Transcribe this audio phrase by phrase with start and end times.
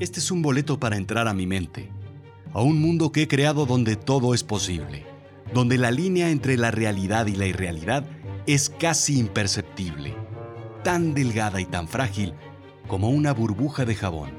[0.00, 1.90] Este es un boleto para entrar a mi mente,
[2.52, 5.04] a un mundo que he creado donde todo es posible,
[5.52, 8.04] donde la línea entre la realidad y la irrealidad
[8.46, 10.14] es casi imperceptible,
[10.82, 12.32] tan delgada y tan frágil
[12.88, 14.30] como una burbuja de jabón.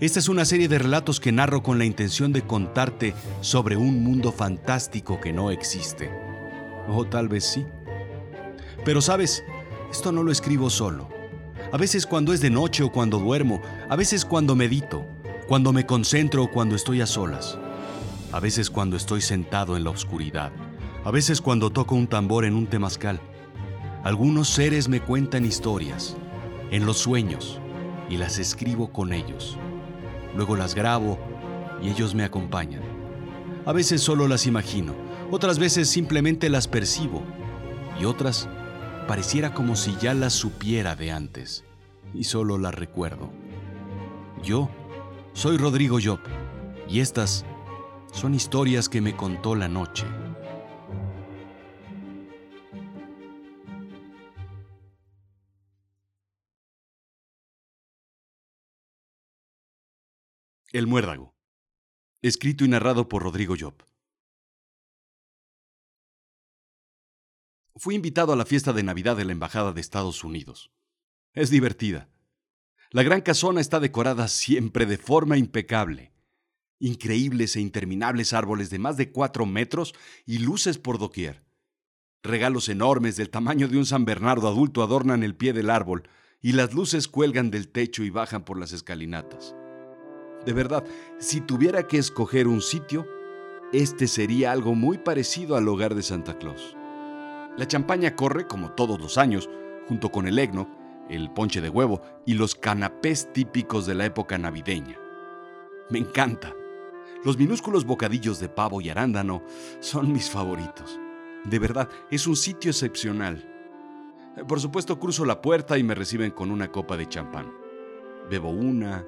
[0.00, 4.04] Esta es una serie de relatos que narro con la intención de contarte sobre un
[4.04, 6.08] mundo fantástico que no existe.
[6.88, 7.66] O tal vez sí.
[8.84, 9.42] Pero sabes,
[9.90, 11.17] esto no lo escribo solo.
[11.70, 15.04] A veces cuando es de noche o cuando duermo, a veces cuando medito,
[15.46, 17.58] cuando me concentro o cuando estoy a solas,
[18.32, 20.50] a veces cuando estoy sentado en la oscuridad,
[21.04, 23.20] a veces cuando toco un tambor en un temazcal.
[24.02, 26.16] Algunos seres me cuentan historias,
[26.70, 27.60] en los sueños,
[28.08, 29.58] y las escribo con ellos.
[30.34, 31.18] Luego las grabo
[31.82, 32.82] y ellos me acompañan.
[33.66, 34.94] A veces solo las imagino,
[35.30, 37.22] otras veces simplemente las percibo
[38.00, 38.48] y otras
[39.08, 41.64] pareciera como si ya las supiera de antes
[42.12, 43.32] y solo las recuerdo.
[44.42, 44.70] Yo
[45.32, 46.20] soy Rodrigo Job
[46.86, 47.46] y estas
[48.12, 50.06] son historias que me contó la noche.
[60.70, 61.34] El muérdago.
[62.20, 63.74] Escrito y narrado por Rodrigo Job.
[67.80, 70.72] Fui invitado a la fiesta de Navidad de la Embajada de Estados Unidos.
[71.32, 72.08] Es divertida.
[72.90, 76.12] La gran casona está decorada siempre de forma impecable.
[76.80, 79.94] Increíbles e interminables árboles de más de cuatro metros
[80.26, 81.44] y luces por doquier.
[82.24, 86.08] Regalos enormes del tamaño de un San Bernardo adulto adornan el pie del árbol
[86.40, 89.54] y las luces cuelgan del techo y bajan por las escalinatas.
[90.44, 90.82] De verdad,
[91.20, 93.06] si tuviera que escoger un sitio,
[93.72, 96.77] este sería algo muy parecido al hogar de Santa Claus.
[97.58, 99.50] La champaña corre, como todos los años,
[99.88, 100.68] junto con el eggnog,
[101.08, 104.96] el ponche de huevo y los canapés típicos de la época navideña.
[105.90, 106.54] Me encanta.
[107.24, 109.42] Los minúsculos bocadillos de pavo y arándano
[109.80, 111.00] son mis favoritos.
[111.46, 113.44] De verdad, es un sitio excepcional.
[114.46, 117.52] Por supuesto, cruzo la puerta y me reciben con una copa de champán.
[118.30, 119.04] Bebo una,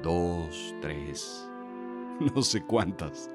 [0.00, 1.44] dos, tres,
[2.34, 3.28] no sé cuántas.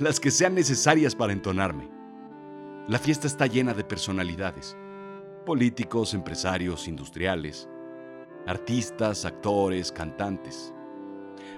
[0.00, 1.97] Las que sean necesarias para entonarme.
[2.88, 4.74] La fiesta está llena de personalidades.
[5.44, 7.68] Políticos, empresarios, industriales,
[8.46, 10.72] artistas, actores, cantantes.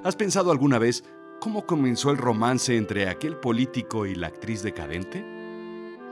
[0.03, 1.05] ¿Has pensado alguna vez
[1.41, 5.25] cómo comenzó el romance entre aquel político y la actriz decadente?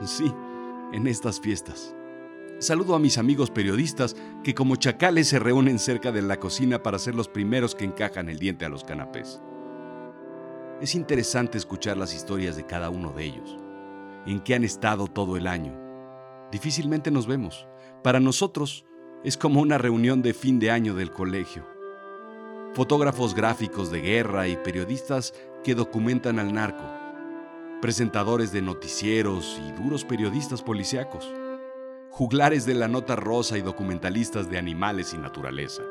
[0.04, 0.32] Sí,
[0.92, 1.96] en estas fiestas.
[2.60, 4.14] Saludo a mis amigos periodistas
[4.44, 8.28] que como chacales se reúnen cerca de la cocina para ser los primeros que encajan
[8.28, 9.42] el diente a los canapés.
[10.80, 13.58] Es interesante escuchar las historias de cada uno de ellos
[14.28, 15.72] en qué han estado todo el año.
[16.52, 17.66] Difícilmente nos vemos.
[18.02, 18.84] Para nosotros
[19.24, 21.66] es como una reunión de fin de año del colegio.
[22.74, 25.34] Fotógrafos gráficos de guerra y periodistas
[25.64, 26.84] que documentan al narco.
[27.80, 31.32] Presentadores de noticieros y duros periodistas policíacos.
[32.10, 35.82] Juglares de la nota rosa y documentalistas de animales y naturaleza.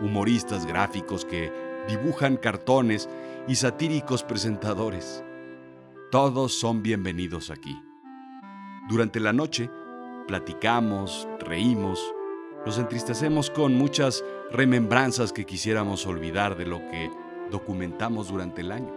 [0.00, 1.52] Humoristas gráficos que
[1.88, 3.08] dibujan cartones
[3.48, 5.24] y satíricos presentadores
[6.10, 7.80] todos son bienvenidos aquí.
[8.88, 9.70] Durante la noche,
[10.26, 12.02] platicamos, reímos,
[12.66, 17.10] nos entristecemos con muchas remembranzas que quisiéramos olvidar de lo que
[17.52, 18.92] documentamos durante el año.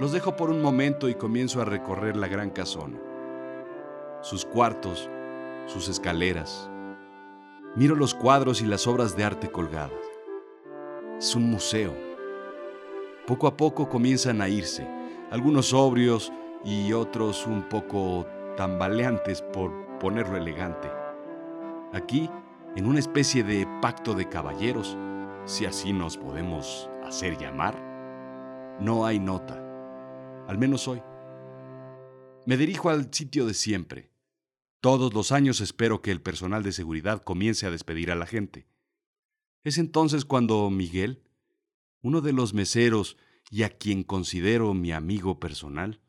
[0.00, 2.98] Los dejo por un momento y comienzo a recorrer la gran casona.
[4.22, 5.10] Sus cuartos,
[5.66, 6.70] sus escaleras.
[7.76, 9.92] Miro los cuadros y las obras de arte colgadas.
[11.18, 11.94] Es un museo.
[13.26, 14.97] Poco a poco comienzan a irse
[15.30, 16.32] algunos sobrios
[16.64, 20.90] y otros un poco tambaleantes por ponerlo elegante.
[21.92, 22.30] Aquí,
[22.76, 24.96] en una especie de pacto de caballeros,
[25.44, 29.58] si así nos podemos hacer llamar, no hay nota,
[30.46, 31.02] al menos hoy.
[32.46, 34.10] Me dirijo al sitio de siempre.
[34.80, 38.66] Todos los años espero que el personal de seguridad comience a despedir a la gente.
[39.64, 41.22] Es entonces cuando Miguel,
[42.00, 43.16] uno de los meseros
[43.50, 46.00] y a quien considero mi amigo personal,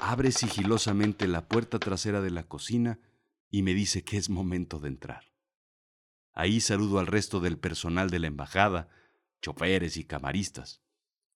[0.00, 2.98] abre sigilosamente la puerta trasera de la cocina
[3.50, 5.32] y me dice que es momento de entrar.
[6.32, 8.88] Ahí saludo al resto del personal de la embajada,
[9.40, 10.82] choferes y camaristas,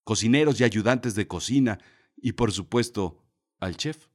[0.03, 1.79] cocineros y ayudantes de cocina
[2.17, 3.23] y por supuesto
[3.59, 4.07] al chef.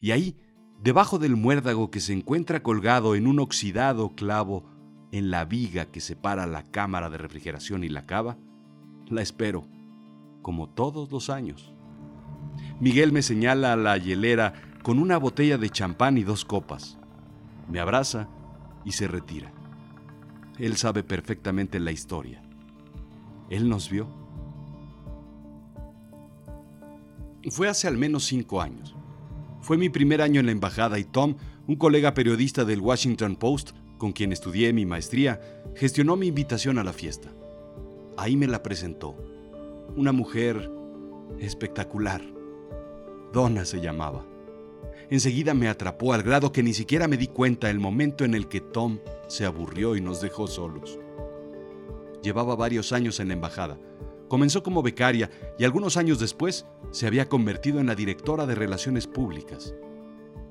[0.00, 0.36] Y ahí,
[0.80, 4.70] debajo del muérdago que se encuentra colgado en un oxidado clavo
[5.12, 8.36] en la viga que separa la cámara de refrigeración y la cava,
[9.08, 9.73] la espero
[10.44, 11.72] como todos los años.
[12.78, 14.52] Miguel me señala a la hielera
[14.82, 16.98] con una botella de champán y dos copas.
[17.68, 18.28] Me abraza
[18.84, 19.52] y se retira.
[20.58, 22.42] Él sabe perfectamente la historia.
[23.48, 24.06] Él nos vio.
[27.50, 28.94] Fue hace al menos cinco años.
[29.62, 31.36] Fue mi primer año en la embajada y Tom,
[31.66, 35.40] un colega periodista del Washington Post, con quien estudié mi maestría,
[35.74, 37.32] gestionó mi invitación a la fiesta.
[38.18, 39.33] Ahí me la presentó.
[39.96, 40.72] Una mujer
[41.38, 42.20] espectacular.
[43.32, 44.26] Donna se llamaba.
[45.08, 48.48] Enseguida me atrapó al grado que ni siquiera me di cuenta el momento en el
[48.48, 48.98] que Tom
[49.28, 50.98] se aburrió y nos dejó solos.
[52.24, 53.78] Llevaba varios años en la embajada.
[54.26, 55.30] Comenzó como becaria
[55.60, 59.76] y algunos años después se había convertido en la directora de Relaciones Públicas.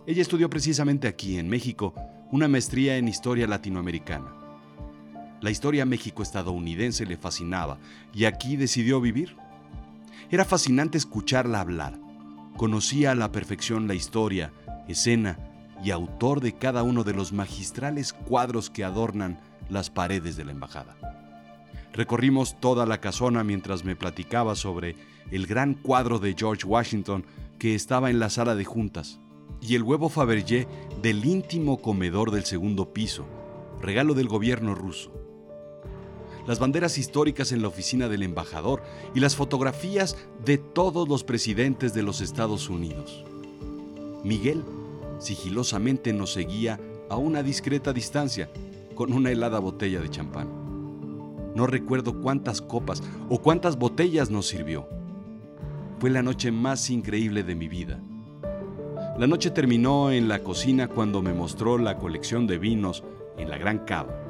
[0.07, 1.93] Ella estudió precisamente aquí, en México,
[2.31, 4.42] una maestría en historia latinoamericana.
[5.43, 7.77] La historia México-estadounidense le fascinaba
[8.13, 9.35] y aquí decidió vivir.
[10.31, 11.99] Era fascinante escucharla hablar.
[12.55, 14.53] Conocía a la perfección la historia,
[14.87, 15.37] escena
[15.83, 19.37] y autor de cada uno de los magistrales cuadros que adornan
[19.69, 20.95] las paredes de la embajada.
[21.91, 24.95] Recorrimos toda la casona mientras me platicaba sobre
[25.29, 27.25] el gran cuadro de George Washington
[27.59, 29.19] que estaba en la sala de juntas
[29.59, 30.69] y el huevo Fabergé
[31.01, 33.25] del íntimo comedor del segundo piso,
[33.81, 35.22] regalo del gobierno ruso
[36.45, 38.81] las banderas históricas en la oficina del embajador
[39.13, 43.23] y las fotografías de todos los presidentes de los Estados Unidos.
[44.23, 44.63] Miguel
[45.19, 46.79] sigilosamente nos seguía
[47.09, 48.49] a una discreta distancia
[48.95, 50.47] con una helada botella de champán.
[51.55, 54.87] No recuerdo cuántas copas o cuántas botellas nos sirvió.
[55.99, 58.01] Fue la noche más increíble de mi vida.
[59.17, 63.03] La noche terminó en la cocina cuando me mostró la colección de vinos
[63.37, 64.22] en la gran cava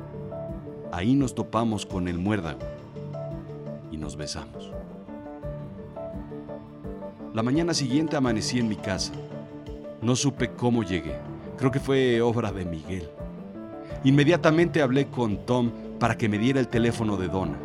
[0.94, 2.60] ahí nos topamos con el muérdago
[3.92, 4.72] y nos besamos.
[7.34, 9.12] La mañana siguiente amanecí en mi casa.
[10.04, 11.16] No supe cómo llegué.
[11.58, 13.10] Creo que fue obra de Miguel.
[14.04, 17.58] Inmediatamente hablé con Tom para que me diera el teléfono de Donna.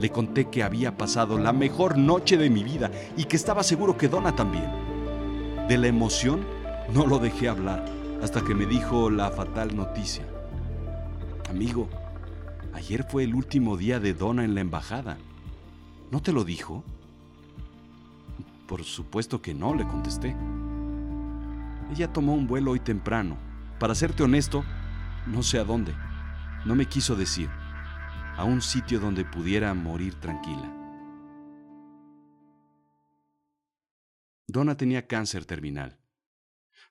[0.00, 3.98] Le conté que había pasado la mejor noche de mi vida y que estaba seguro
[3.98, 4.70] que Donna también.
[5.68, 6.40] De la emoción
[6.94, 7.84] no lo dejé hablar
[8.22, 10.24] hasta que me dijo la fatal noticia.
[11.50, 11.88] Amigo,
[12.74, 15.18] Ayer fue el último día de Donna en la embajada.
[16.10, 16.84] ¿No te lo dijo?
[18.66, 20.34] Por supuesto que no, le contesté.
[21.90, 23.36] Ella tomó un vuelo hoy temprano.
[23.78, 24.64] Para serte honesto,
[25.26, 25.94] no sé a dónde.
[26.64, 27.50] No me quiso decir.
[28.36, 30.72] A un sitio donde pudiera morir tranquila.
[34.46, 35.98] Donna tenía cáncer terminal.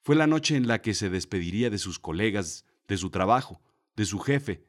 [0.01, 3.61] Fue la noche en la que se despediría de sus colegas, de su trabajo,
[3.95, 4.65] de su jefe,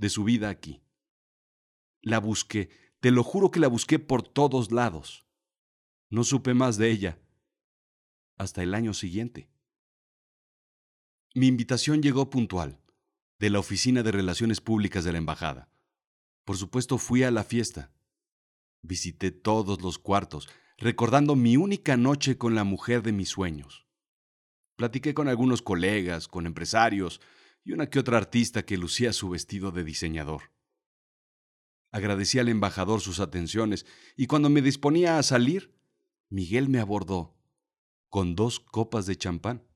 [0.00, 0.82] de su vida aquí.
[2.00, 2.70] La busqué,
[3.00, 5.26] te lo juro que la busqué por todos lados.
[6.08, 7.18] No supe más de ella
[8.38, 9.50] hasta el año siguiente.
[11.34, 12.80] Mi invitación llegó puntual,
[13.38, 15.68] de la Oficina de Relaciones Públicas de la Embajada.
[16.46, 17.92] Por supuesto fui a la fiesta.
[18.80, 20.48] Visité todos los cuartos,
[20.78, 23.86] recordando mi única noche con la mujer de mis sueños.
[24.76, 27.20] Platiqué con algunos colegas, con empresarios,
[27.64, 30.52] y una que otra artista que lucía su vestido de diseñador.
[31.92, 33.84] Agradecí al embajador sus atenciones
[34.16, 35.74] y cuando me disponía a salir,
[36.28, 37.36] Miguel me abordó
[38.08, 39.66] con dos copas de champán.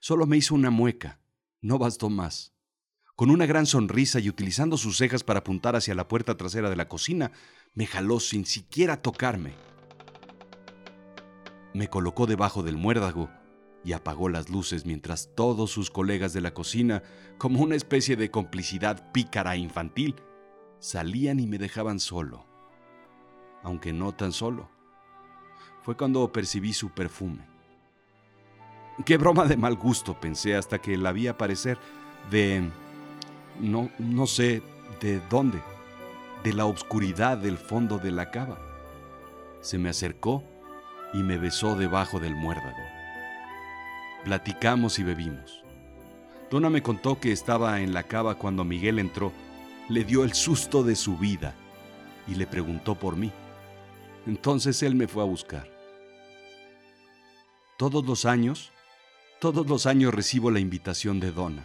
[0.00, 1.20] Solo me hizo una mueca,
[1.60, 2.54] no bastó más.
[3.16, 6.76] Con una gran sonrisa y utilizando sus cejas para apuntar hacia la puerta trasera de
[6.76, 7.32] la cocina,
[7.74, 9.54] me jaló sin siquiera tocarme.
[11.74, 13.30] Me colocó debajo del muérdago
[13.84, 17.02] y apagó las luces mientras todos sus colegas de la cocina,
[17.38, 20.16] como una especie de complicidad pícara infantil,
[20.78, 22.46] salían y me dejaban solo.
[23.62, 24.70] Aunque no tan solo.
[25.82, 27.46] Fue cuando percibí su perfume.
[29.04, 31.78] Qué broma de mal gusto, pensé hasta que la vi aparecer
[32.30, 32.70] de...
[33.60, 34.62] no, no sé
[35.00, 35.60] de dónde,
[36.42, 38.58] de la oscuridad del fondo de la cava.
[39.60, 40.42] Se me acercó
[41.12, 43.03] y me besó debajo del muérdago.
[44.24, 45.62] Platicamos y bebimos.
[46.50, 49.32] Donna me contó que estaba en la cava cuando Miguel entró,
[49.88, 51.54] le dio el susto de su vida
[52.26, 53.32] y le preguntó por mí.
[54.26, 55.68] Entonces él me fue a buscar.
[57.76, 58.72] Todos los años,
[59.40, 61.64] todos los años recibo la invitación de Donna.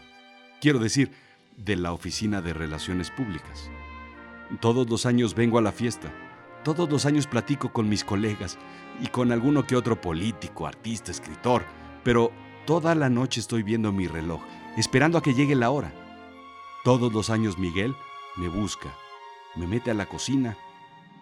[0.60, 1.12] Quiero decir,
[1.56, 3.70] de la Oficina de Relaciones Públicas.
[4.60, 6.12] Todos los años vengo a la fiesta.
[6.64, 8.58] Todos los años platico con mis colegas
[9.02, 11.64] y con alguno que otro político, artista, escritor,
[12.04, 12.32] pero
[12.70, 14.44] Toda la noche estoy viendo mi reloj,
[14.78, 15.92] esperando a que llegue la hora.
[16.84, 17.96] Todos los años Miguel
[18.38, 18.94] me busca,
[19.56, 20.56] me mete a la cocina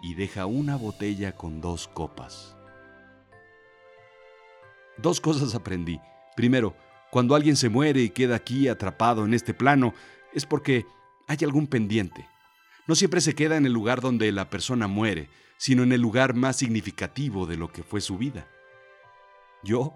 [0.02, 2.54] y deja una botella con dos copas.
[4.98, 5.98] Dos cosas aprendí.
[6.36, 6.76] Primero,
[7.10, 9.94] cuando alguien se muere y queda aquí atrapado en este plano,
[10.34, 10.84] es porque
[11.28, 12.28] hay algún pendiente.
[12.86, 16.34] no siempre se queda en el lugar donde la persona muere, sino en el lugar
[16.34, 18.46] más significativo de lo que fue su vida.
[19.62, 19.94] Yo,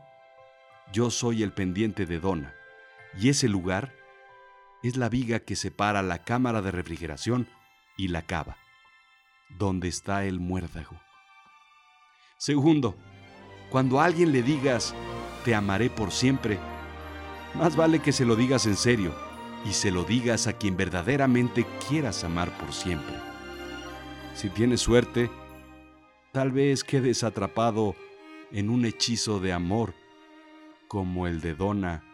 [0.93, 2.55] yo soy el pendiente de Donna,
[3.19, 3.95] y ese lugar
[4.83, 7.49] es la viga que separa la cámara de refrigeración
[7.97, 8.57] y la cava,
[9.59, 11.01] donde está el muérdago.
[12.37, 12.97] Segundo,
[13.71, 14.95] cuando a alguien le digas,
[15.45, 16.59] te amaré por siempre,
[17.55, 19.15] más vale que se lo digas en serio
[19.65, 23.15] y se lo digas a quien verdaderamente quieras amar por siempre.
[24.35, 25.31] Si tienes suerte,
[26.33, 27.95] tal vez quedes atrapado
[28.51, 29.95] en un hechizo de amor
[30.93, 32.05] como el de Donna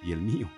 [0.00, 0.48] y el mío.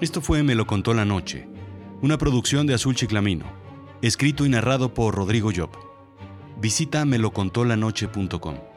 [0.00, 1.46] Esto fue Me lo contó la noche,
[2.00, 3.46] una producción de Azul Chiclamino,
[4.02, 5.70] escrito y narrado por Rodrigo Job.
[6.60, 8.71] Visita melocontolanoche.com.